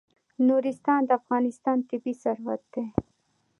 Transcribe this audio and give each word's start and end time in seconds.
نورستان 0.47 1.01
د 1.05 1.09
افغانستان 1.19 1.77
طبعي 1.89 2.13
ثروت 2.23 2.61
دی. 2.73 2.85